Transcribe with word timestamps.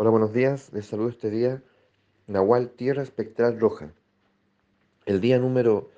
Hola, 0.00 0.10
buenos 0.10 0.32
días. 0.32 0.72
Les 0.72 0.86
saludo 0.86 1.08
este 1.08 1.28
día 1.28 1.60
Nahual 2.28 2.70
Tierra 2.70 3.02
Espectral 3.02 3.58
Roja. 3.58 3.90
El 5.06 5.20
día 5.20 5.40
número 5.40 5.90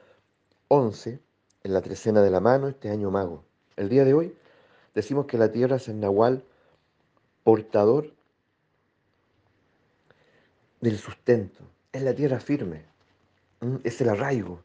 11 0.68 1.20
en 1.64 1.72
la 1.74 1.82
trecena 1.82 2.22
de 2.22 2.30
la 2.30 2.40
mano, 2.40 2.68
este 2.68 2.88
año 2.88 3.10
mago. 3.10 3.44
El 3.76 3.90
día 3.90 4.06
de 4.06 4.14
hoy 4.14 4.34
decimos 4.94 5.26
que 5.26 5.36
la 5.36 5.52
Tierra 5.52 5.76
es 5.76 5.86
el 5.88 6.00
Nahual 6.00 6.42
portador 7.44 8.14
del 10.80 10.96
sustento. 10.96 11.62
Es 11.92 12.00
la 12.00 12.14
tierra 12.14 12.40
firme. 12.40 12.86
Es 13.84 14.00
el 14.00 14.08
arraigo. 14.08 14.62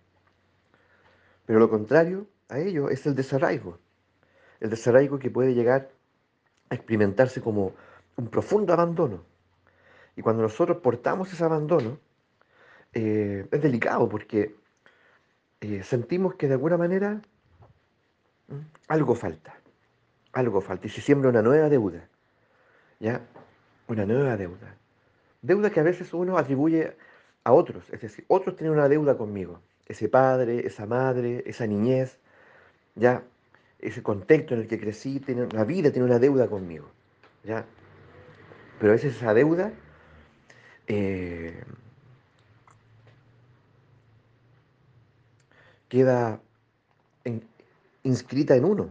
Pero 1.46 1.60
lo 1.60 1.70
contrario 1.70 2.26
a 2.48 2.60
ello 2.60 2.90
es 2.90 3.06
el 3.06 3.16
desarraigo. 3.16 3.80
El 4.62 4.70
desarraigo 4.70 5.20
que 5.20 5.30
puede 5.30 5.54
llegar 5.54 5.92
a 6.70 6.76
experimentarse 6.76 7.42
como 7.42 7.74
un 8.18 8.28
profundo 8.28 8.74
abandono. 8.74 9.24
Y 10.16 10.22
cuando 10.22 10.44
nosotros 10.44 10.78
portamos 10.78 11.32
ese 11.32 11.44
abandono, 11.44 12.00
eh, 12.94 13.48
es 13.52 13.62
delicado 13.62 14.08
porque 14.08 14.56
eh, 15.62 15.84
sentimos 15.84 16.36
que 16.36 16.48
de 16.48 16.54
alguna 16.54 16.78
manera 16.78 17.22
algo 18.88 19.16
falta, 19.16 19.56
algo 20.34 20.62
falta, 20.62 20.88
y 20.88 20.90
se 20.90 21.02
siembra 21.02 21.30
una 21.30 21.42
nueva 21.42 21.70
deuda, 21.70 22.08
¿ya? 23.00 23.22
Una 23.88 24.06
nueva 24.06 24.38
deuda. 24.38 24.76
Deuda 25.42 25.70
que 25.70 25.80
a 25.80 25.84
veces 25.84 26.14
uno 26.14 26.38
atribuye 26.38 26.96
a 27.44 27.54
otros, 27.54 27.90
es 27.92 28.02
decir, 28.02 28.26
otros 28.28 28.56
tienen 28.56 28.74
una 28.74 28.88
deuda 28.88 29.18
conmigo, 29.18 29.60
ese 29.86 30.10
padre, 30.10 30.66
esa 30.66 30.86
madre, 30.86 31.44
esa 31.46 31.68
niñez, 31.68 32.18
ya, 32.96 33.24
ese 33.80 34.02
contexto 34.02 34.54
en 34.54 34.62
el 34.62 34.68
que 34.68 34.80
crecí, 34.80 35.20
tiene, 35.20 35.48
la 35.52 35.64
vida 35.64 35.92
tiene 35.92 36.08
una 36.08 36.20
deuda 36.20 36.48
conmigo, 36.48 36.90
¿ya? 37.44 37.66
Pero 38.80 38.92
a 38.92 38.96
veces 38.96 39.16
esa 39.16 39.34
deuda 39.34 39.72
eh, 40.88 41.64
queda 45.90 46.42
inscrita 48.04 48.56
en 48.56 48.66
uno, 48.66 48.90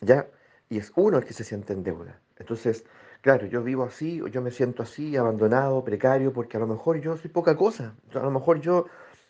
¿ya? 0.00 0.26
Y 0.68 0.78
es 0.78 0.92
uno 0.96 1.18
el 1.18 1.24
que 1.24 1.32
se 1.32 1.44
siente 1.44 1.72
en 1.72 1.84
deuda. 1.84 2.20
Entonces, 2.38 2.84
claro, 3.20 3.46
yo 3.46 3.62
vivo 3.62 3.84
así, 3.84 4.20
yo 4.32 4.42
me 4.42 4.50
siento 4.50 4.82
así, 4.82 5.16
abandonado, 5.16 5.84
precario, 5.84 6.32
porque 6.32 6.56
a 6.56 6.60
lo 6.60 6.66
mejor 6.66 7.00
yo 7.00 7.16
soy 7.16 7.30
poca 7.30 7.56
cosa. 7.56 7.94
A 8.14 8.18
lo 8.18 8.30
mejor 8.30 8.60
yo 8.60 8.86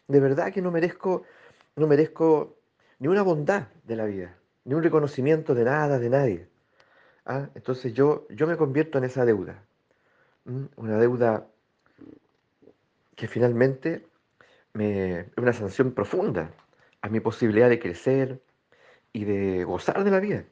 de 0.08 0.20
verdad 0.20 0.52
que 0.52 0.62
no 0.62 0.70
merezco, 0.70 1.24
no 1.76 1.86
merezco 1.86 2.56
ni 2.98 3.08
una 3.08 3.22
bondad 3.22 3.68
de 3.84 3.96
la 3.96 4.04
vida, 4.06 4.36
ni 4.64 4.74
un 4.74 4.82
reconocimiento 4.82 5.54
de 5.54 5.64
nada, 5.64 5.98
de 5.98 6.08
nadie. 6.08 6.48
¿Ah? 7.26 7.48
Entonces 7.56 7.92
yo, 7.92 8.26
yo 8.30 8.46
me 8.46 8.56
convierto 8.56 8.98
en 8.98 9.04
esa 9.04 9.24
deuda. 9.24 9.62
Una 10.76 10.96
deuda 10.98 11.48
que 13.16 13.26
finalmente 13.26 14.06
me, 14.74 15.20
es 15.20 15.26
una 15.36 15.52
sanción 15.52 15.92
profunda 15.92 16.52
a 17.02 17.08
mi 17.08 17.18
posibilidad 17.18 17.68
de 17.68 17.80
crecer 17.80 18.40
y 19.12 19.24
de 19.24 19.64
gozar 19.64 20.04
de 20.04 20.10
la 20.10 20.20
vida. 20.20 20.44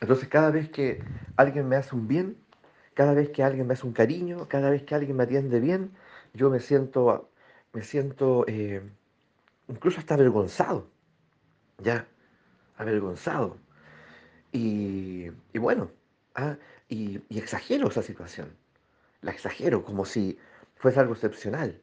Entonces 0.00 0.28
cada 0.28 0.50
vez 0.50 0.70
que 0.70 1.04
alguien 1.36 1.68
me 1.68 1.76
hace 1.76 1.94
un 1.94 2.08
bien, 2.08 2.38
cada 2.94 3.12
vez 3.12 3.28
que 3.30 3.42
alguien 3.42 3.66
me 3.66 3.74
hace 3.74 3.86
un 3.86 3.92
cariño, 3.92 4.48
cada 4.48 4.70
vez 4.70 4.82
que 4.84 4.94
alguien 4.94 5.16
me 5.16 5.24
atiende 5.24 5.60
bien, 5.60 5.90
yo 6.32 6.48
me 6.48 6.60
siento, 6.60 7.28
me 7.74 7.82
siento 7.82 8.44
eh, 8.46 8.82
incluso 9.68 9.98
hasta 9.98 10.14
avergonzado, 10.14 10.88
ya, 11.78 12.06
avergonzado. 12.76 13.58
Y, 14.56 15.30
bueno, 15.58 15.90
ah, 16.36 16.56
y, 16.88 17.20
exagero 17.36 17.88
esa 17.88 18.02
situación. 18.02 18.56
La 19.20 19.32
exagero 19.32 19.84
como 19.84 20.04
si 20.04 20.38
fuese 20.76 21.00
algo 21.00 21.14
excepcional. 21.14 21.82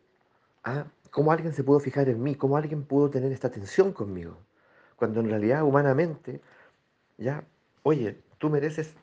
¿ah? 0.63 0.85
¿Cómo 1.09 1.33
alguien 1.33 1.53
se 1.53 1.65
pudo 1.65 1.81
fijar 1.81 2.07
en 2.07 2.23
mí? 2.23 2.35
¿Cómo 2.35 2.55
alguien 2.55 2.83
pudo 2.85 3.09
tener 3.09 3.33
esta 3.33 3.49
atención 3.49 3.91
conmigo? 3.91 4.37
Cuando 4.95 5.19
en 5.19 5.29
realidad, 5.29 5.63
humanamente, 5.63 6.39
ya, 7.17 7.43
oye, 7.83 8.17
tú 8.37 8.49
mereces 8.49 8.93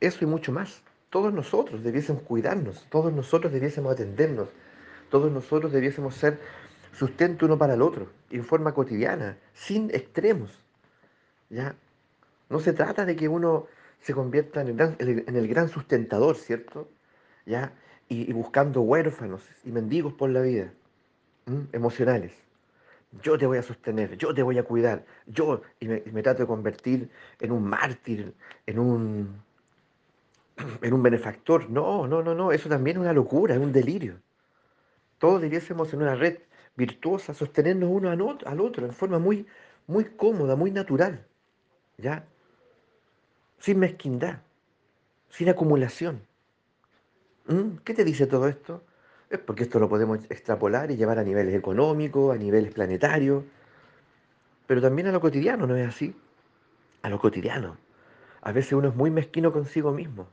eso 0.00 0.24
y 0.24 0.26
mucho 0.26 0.50
más. 0.50 0.82
Todos 1.08 1.32
nosotros 1.32 1.84
debiésemos 1.84 2.22
cuidarnos, 2.22 2.84
todos 2.90 3.12
nosotros 3.12 3.52
debiésemos 3.52 3.92
atendernos, 3.92 4.48
todos 5.08 5.30
nosotros 5.30 5.70
debiésemos 5.70 6.16
ser 6.16 6.40
sustento 6.92 7.46
uno 7.46 7.56
para 7.58 7.74
el 7.74 7.82
otro, 7.82 8.08
en 8.30 8.44
forma 8.44 8.74
cotidiana, 8.74 9.38
sin 9.54 9.90
extremos. 9.90 10.50
¿ya? 11.48 11.76
No 12.50 12.58
se 12.58 12.72
trata 12.72 13.06
de 13.06 13.16
que 13.16 13.28
uno 13.28 13.68
se 14.00 14.12
convierta 14.12 14.60
en 14.60 15.36
el 15.36 15.48
gran, 15.48 15.68
sustentador, 15.68 16.36
¿cierto? 16.36 16.88
¿Ya? 17.46 17.72
Y, 18.08 18.32
buscando 18.32 18.82
huérfanos 18.82 19.48
y 19.64 19.70
mendigos 19.70 20.12
por 20.14 20.30
la 20.30 20.40
vida, 20.40 20.72
emocionales. 21.72 22.32
Yo 23.22 23.38
te 23.38 23.46
voy 23.46 23.58
a 23.58 23.62
sostener, 23.62 24.16
yo 24.16 24.34
te 24.34 24.42
voy 24.42 24.58
a 24.58 24.64
cuidar, 24.64 25.04
yo, 25.26 25.62
y 25.78 25.86
me, 25.86 26.22
trato 26.22 26.42
de 26.42 26.46
convertir 26.46 27.10
en 27.40 27.52
un 27.52 27.64
mártir, 27.64 28.34
en 28.66 28.78
un, 28.78 29.42
en 30.82 30.92
un 30.92 31.02
benefactor. 31.02 31.70
No, 31.70 32.08
no, 32.08 32.22
no, 32.22 32.34
no, 32.34 32.52
eso 32.52 32.68
también 32.68 32.96
es 32.96 33.00
una 33.02 33.12
locura, 33.12 33.54
es 33.54 33.60
un 33.60 33.72
delirio. 33.72 34.16
Todos 35.18 35.40
debiésemos 35.40 35.92
en 35.92 36.02
una 36.02 36.16
red 36.16 36.38
virtuosa 36.76 37.32
sostenernos 37.34 37.90
uno 37.92 38.10
al 38.10 38.60
otro 38.60 38.86
en 38.86 38.92
forma 38.92 39.18
muy, 39.18 39.46
muy 39.86 40.04
cómoda, 40.04 40.56
muy 40.56 40.70
natural. 40.72 41.26
¿Ya? 41.98 42.26
Sin 43.60 43.78
mezquindad, 43.78 44.40
sin 45.28 45.48
acumulación. 45.48 46.22
¿Mm? 47.46 47.76
¿Qué 47.84 47.94
te 47.94 48.04
dice 48.04 48.26
todo 48.26 48.48
esto? 48.48 48.82
Es 49.28 49.38
porque 49.38 49.62
esto 49.62 49.78
lo 49.78 49.88
podemos 49.88 50.18
extrapolar 50.28 50.90
y 50.90 50.96
llevar 50.96 51.18
a 51.18 51.24
niveles 51.24 51.54
económicos, 51.54 52.34
a 52.34 52.38
niveles 52.38 52.72
planetarios, 52.72 53.44
pero 54.66 54.80
también 54.80 55.08
a 55.08 55.12
lo 55.12 55.20
cotidiano, 55.20 55.66
¿no 55.66 55.76
es 55.76 55.88
así? 55.88 56.16
A 57.02 57.08
lo 57.08 57.18
cotidiano. 57.18 57.76
A 58.40 58.52
veces 58.52 58.72
uno 58.72 58.88
es 58.88 58.94
muy 58.96 59.10
mezquino 59.10 59.52
consigo 59.52 59.92
mismo. 59.92 60.28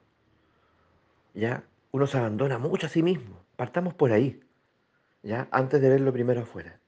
¿Ya? 1.33 1.63
Uno 1.91 2.07
se 2.07 2.17
abandona 2.17 2.57
mucho 2.57 2.87
a 2.87 2.89
sí 2.89 3.03
mismo. 3.03 3.39
Partamos 3.55 3.93
por 3.93 4.11
ahí. 4.11 4.39
¿Ya? 5.21 5.47
Antes 5.51 5.81
de 5.81 5.89
verlo 5.89 6.13
primero 6.13 6.41
afuera. 6.41 6.79